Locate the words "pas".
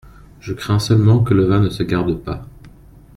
2.23-2.47